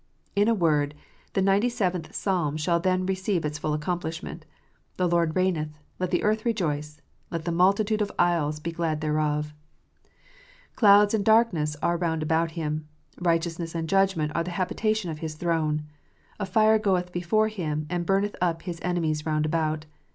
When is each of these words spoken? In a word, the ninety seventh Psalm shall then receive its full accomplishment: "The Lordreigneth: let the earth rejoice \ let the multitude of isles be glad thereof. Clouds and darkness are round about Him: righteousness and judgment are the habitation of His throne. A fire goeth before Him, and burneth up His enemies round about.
In 0.35 0.47
a 0.47 0.55
word, 0.55 0.95
the 1.33 1.43
ninety 1.43 1.69
seventh 1.69 2.15
Psalm 2.15 2.57
shall 2.57 2.79
then 2.79 3.05
receive 3.05 3.45
its 3.45 3.59
full 3.59 3.75
accomplishment: 3.75 4.47
"The 4.97 5.07
Lordreigneth: 5.07 5.77
let 5.99 6.09
the 6.09 6.23
earth 6.23 6.43
rejoice 6.43 7.01
\ 7.15 7.29
let 7.29 7.45
the 7.45 7.51
multitude 7.51 8.01
of 8.01 8.11
isles 8.17 8.59
be 8.59 8.71
glad 8.71 9.01
thereof. 9.01 9.53
Clouds 10.75 11.13
and 11.13 11.23
darkness 11.23 11.75
are 11.83 11.97
round 11.97 12.23
about 12.23 12.53
Him: 12.53 12.87
righteousness 13.19 13.75
and 13.75 13.87
judgment 13.87 14.31
are 14.33 14.43
the 14.43 14.49
habitation 14.57 15.11
of 15.11 15.19
His 15.19 15.35
throne. 15.35 15.83
A 16.39 16.47
fire 16.47 16.79
goeth 16.79 17.11
before 17.11 17.49
Him, 17.49 17.85
and 17.87 18.03
burneth 18.03 18.35
up 18.41 18.63
His 18.63 18.79
enemies 18.81 19.27
round 19.27 19.45
about. 19.45 19.85